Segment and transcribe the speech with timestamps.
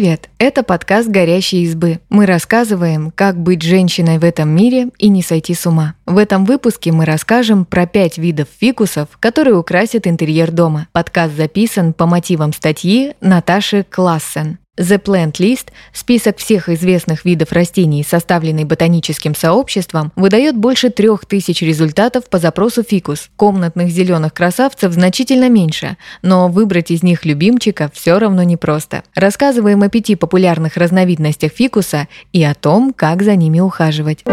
[0.00, 0.30] Привет!
[0.38, 2.00] Это подкаст «Горящие избы».
[2.08, 5.94] Мы рассказываем, как быть женщиной в этом мире и не сойти с ума.
[6.06, 10.88] В этом выпуске мы расскажем про пять видов фикусов, которые украсят интерьер дома.
[10.92, 14.59] Подкаст записан по мотивам статьи Наташи Классен.
[14.80, 21.60] The Plant List, список всех известных видов растений, составленный ботаническим сообществом, выдает больше трех тысяч
[21.60, 23.28] результатов по запросу фикус.
[23.36, 29.04] Комнатных зеленых красавцев значительно меньше, но выбрать из них любимчика все равно непросто.
[29.14, 34.24] Рассказываем о пяти популярных разновидностях фикуса и о том, как за ними ухаживать.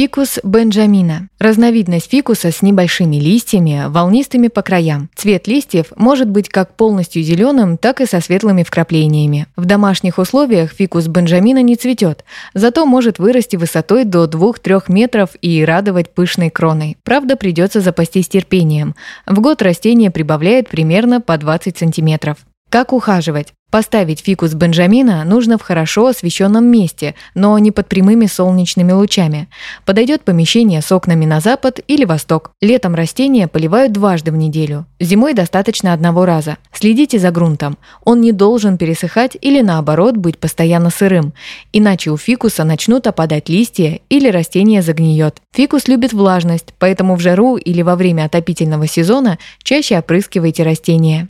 [0.00, 5.10] Фикус бенджамина– разновидность фикуса с небольшими листьями, волнистыми по краям.
[5.14, 9.46] Цвет листьев может быть как полностью зеленым, так и со светлыми вкраплениями.
[9.56, 12.24] В домашних условиях фикус бенджамина не цветет,
[12.54, 16.96] зато может вырасти высотой до 2-3 метров и радовать пышной кроной.
[17.04, 18.94] Правда, придется запастись терпением.
[19.26, 22.38] В год растение прибавляет примерно по 20 сантиметров.
[22.70, 23.52] Как ухаживать?
[23.70, 29.48] Поставить фикус Бенджамина нужно в хорошо освещенном месте, но не под прямыми солнечными лучами.
[29.84, 32.50] Подойдет помещение с окнами на запад или восток.
[32.60, 34.86] Летом растения поливают дважды в неделю.
[34.98, 36.56] Зимой достаточно одного раза.
[36.72, 37.78] Следите за грунтом.
[38.04, 41.32] Он не должен пересыхать или наоборот быть постоянно сырым.
[41.72, 45.36] Иначе у фикуса начнут опадать листья или растение загниет.
[45.52, 51.28] Фикус любит влажность, поэтому в жару или во время отопительного сезона чаще опрыскивайте растения.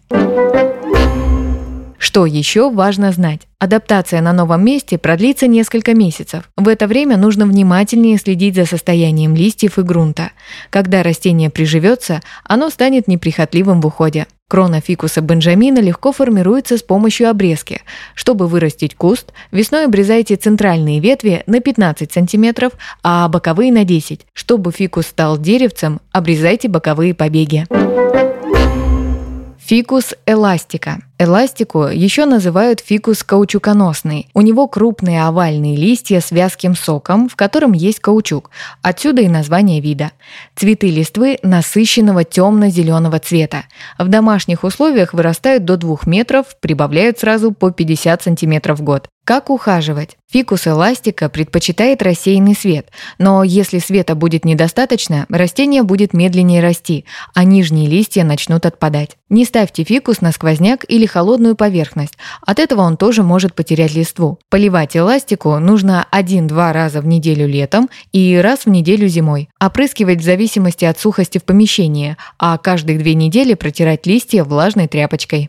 [2.01, 3.43] Что еще важно знать?
[3.59, 6.49] Адаптация на новом месте продлится несколько месяцев.
[6.57, 10.31] В это время нужно внимательнее следить за состоянием листьев и грунта.
[10.71, 14.27] Когда растение приживется, оно станет неприхотливым в уходе.
[14.49, 17.83] Крона фикуса бенджамина легко формируется с помощью обрезки.
[18.15, 22.71] Чтобы вырастить куст, весной обрезайте центральные ветви на 15 см,
[23.03, 27.67] а боковые на 10 Чтобы фикус стал деревцем, обрезайте боковые побеги.
[29.59, 30.99] Фикус эластика.
[31.23, 34.29] Эластику еще называют фикус каучуконосный.
[34.33, 38.51] У него крупные овальные листья с вязким соком, в котором есть каучук.
[38.81, 40.13] Отсюда и название вида.
[40.57, 43.65] Цветы листвы насыщенного темно-зеленого цвета.
[43.99, 49.11] В домашних условиях вырастают до 2 метров, прибавляют сразу по 50 сантиметров в год.
[49.25, 50.17] Как ухаживать?
[50.33, 52.89] Фикус эластика предпочитает рассеянный свет,
[53.19, 57.05] но если света будет недостаточно, растение будет медленнее расти,
[57.35, 59.17] а нижние листья начнут отпадать.
[59.29, 64.39] Не ставьте фикус на сквозняк или холодную поверхность, от этого он тоже может потерять листву.
[64.49, 69.49] Поливать эластику нужно 1-2 раза в неделю летом и раз в неделю зимой.
[69.61, 75.49] Опрыскивать в зависимости от сухости в помещении, а каждые две недели протирать листья влажной тряпочкой.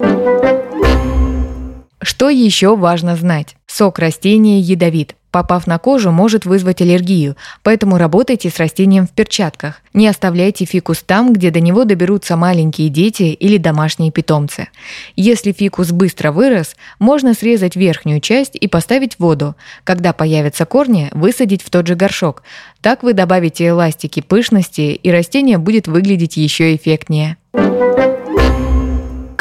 [2.02, 3.56] Что еще важно знать?
[3.68, 5.16] Сок растения ядовит.
[5.31, 9.81] Попав на кожу, может вызвать аллергию, поэтому работайте с растением в перчатках.
[9.94, 14.68] Не оставляйте фикус там, где до него доберутся маленькие дети или домашние питомцы.
[15.16, 19.56] Если фикус быстро вырос, можно срезать верхнюю часть и поставить в воду.
[19.86, 22.44] Когда появятся корни, высадить в тот же горшок.
[22.81, 27.38] Так вы добавите эластики пышности, и растение будет выглядеть еще эффектнее.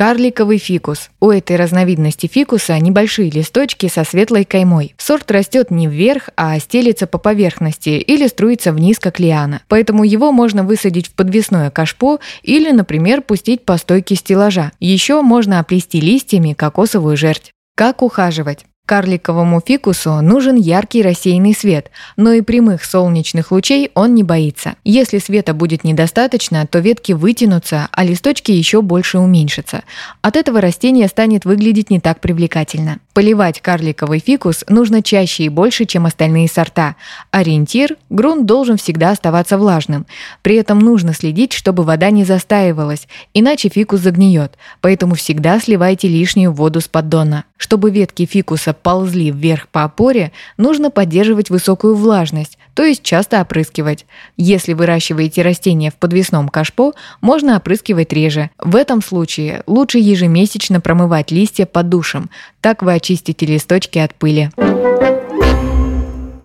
[0.00, 1.10] Карликовый фикус.
[1.20, 4.94] У этой разновидности фикуса небольшие листочки со светлой каймой.
[4.96, 9.60] Сорт растет не вверх, а стелится по поверхности или струится вниз, как лиана.
[9.68, 14.72] Поэтому его можно высадить в подвесное кашпо или, например, пустить по стойке стеллажа.
[14.80, 17.52] Еще можно оплести листьями кокосовую жерть.
[17.76, 18.64] Как ухаживать?
[18.90, 24.74] Карликовому фикусу нужен яркий рассеянный свет, но и прямых солнечных лучей он не боится.
[24.82, 29.84] Если света будет недостаточно, то ветки вытянутся, а листочки еще больше уменьшатся.
[30.22, 32.98] От этого растение станет выглядеть не так привлекательно.
[33.12, 36.94] Поливать карликовый фикус нужно чаще и больше, чем остальные сорта.
[37.32, 40.06] Ориентир– грунт должен всегда оставаться влажным.
[40.42, 46.52] При этом нужно следить, чтобы вода не застаивалась, иначе фикус загниет, поэтому всегда сливайте лишнюю
[46.52, 47.44] воду с поддона.
[47.56, 54.06] Чтобы ветки фикуса ползли вверх по опоре, нужно поддерживать высокую влажность, то есть часто опрыскивать.
[54.38, 58.48] Если выращиваете растения в подвесном кашпо, можно опрыскивать реже.
[58.58, 62.30] В этом случае лучше ежемесячно промывать листья под душем,
[62.62, 64.48] так вы очистите листочки от пыли.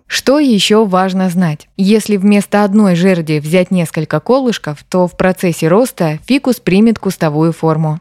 [0.06, 1.68] Что еще важно знать?
[1.78, 7.98] Если вместо одной жерди взять несколько колышков, то в процессе роста фикус примет кустовую форму.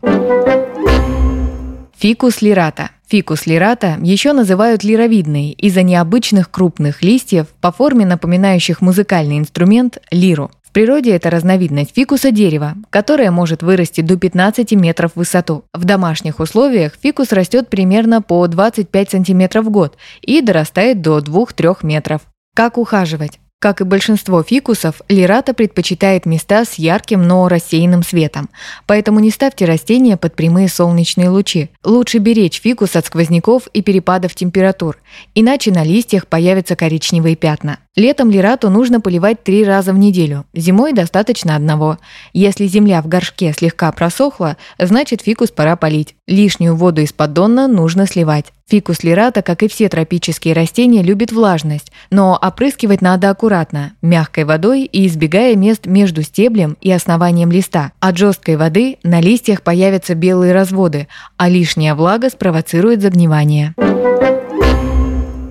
[1.98, 2.90] Фикус лирата.
[3.08, 10.52] Фикус лирата еще называют лировидный из-за необычных крупных листьев, по форме напоминающих музыкальный инструмент– лиру.
[10.62, 15.64] В природе это разновидность фикуса дерева, которое может вырасти до 15 метров в высоту.
[15.74, 21.78] В домашних условиях фикус растет примерно по 25 сантиметров в год и дорастает до 2-3
[21.84, 22.24] метров.
[22.54, 23.40] Как ухаживать?
[23.60, 28.50] Как и большинство фикусов, лирата предпочитает места с ярким, но рассеянным светом.
[28.86, 31.70] Поэтому не ставьте растения под прямые солнечные лучи.
[31.84, 34.98] Лучше беречь фикус от сквозняков и перепадов температур,
[35.34, 37.80] иначе на листьях появятся коричневые пятна.
[37.96, 41.98] Летом лирату нужно поливать три раза в неделю, зимой достаточно одного.
[42.34, 46.14] Если земля в горшке слегка просохла, значит фикус пора полить.
[46.28, 48.48] Лишнюю воду из поддона нужно сливать.
[48.68, 54.84] Фикус лирата, как и все тропические растения, любит влажность, но опрыскивать надо аккуратно, мягкой водой
[54.84, 57.94] и избегая мест между стеблем и основанием листа.
[58.02, 61.08] От жесткой воды на листьях появятся белые разводы,
[61.38, 63.74] а лишняя влага спровоцирует загнивание.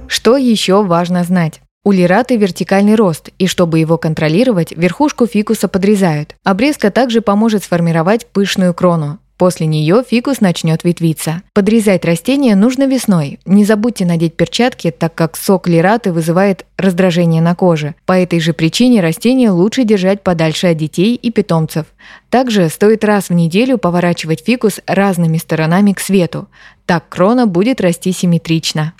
[0.08, 1.63] Что еще важно знать?
[1.86, 6.34] У лираты вертикальный рост, и чтобы его контролировать, верхушку фикуса подрезают.
[6.42, 9.18] Обрезка также поможет сформировать пышную крону.
[9.36, 11.42] После нее фикус начнет ветвиться.
[11.52, 13.38] Подрезать растение нужно весной.
[13.44, 17.96] Не забудьте надеть перчатки, так как сок лираты вызывает раздражение на коже.
[18.06, 21.84] По этой же причине растение лучше держать подальше от детей и питомцев.
[22.30, 26.48] Также стоит раз в неделю поворачивать фикус разными сторонами к свету.
[26.86, 28.94] Так крона будет расти симметрично.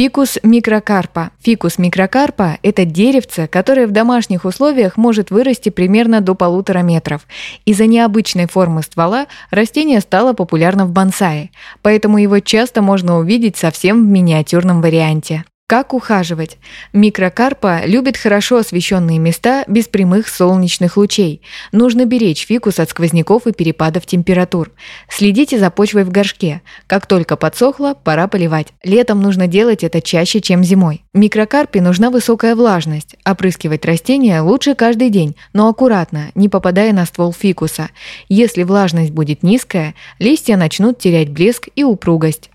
[0.00, 1.30] Фикус микрокарпа.
[1.42, 7.26] Фикус микрокарпа– это деревце, которое в домашних условиях может вырасти примерно до полутора метров.
[7.66, 11.50] Из-за необычной формы ствола растение стало популярно в бонсае,
[11.82, 15.44] поэтому его часто можно увидеть совсем в миниатюрном варианте.
[15.70, 16.58] Как ухаживать?
[16.92, 21.42] Микрокарпа любит хорошо освещенные места без прямых солнечных лучей.
[21.70, 24.72] Нужно беречь фикус от сквозняков и перепадов температур.
[25.08, 26.62] Следите за почвой в горшке.
[26.88, 28.72] Как только подсохло, пора поливать.
[28.82, 31.04] Летом нужно делать это чаще, чем зимой.
[31.14, 33.14] Микрокарпе нужна высокая влажность.
[33.24, 37.90] Опрыскивать растения лучше каждый день, но аккуратно, не попадая на ствол фикуса.
[38.28, 42.50] Если влажность будет низкая, листья начнут терять блеск и упругость.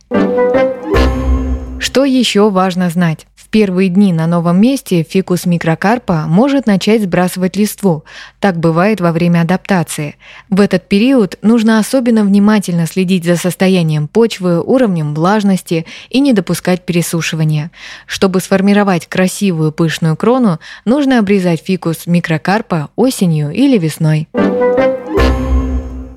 [1.86, 3.28] Что еще важно знать?
[3.36, 8.06] В первые дни на новом месте фикус микрокарпа может начать сбрасывать листву.
[8.40, 10.16] Так бывает во время адаптации.
[10.50, 16.88] В этот период нужно особенно внимательно следить за состоянием почвы, уровнем влажности и не допускать
[16.88, 17.70] пересушивания.
[18.08, 24.28] Чтобы сформировать красивую пышную крону, нужно обрезать фикус микрокарпа осенью или весной.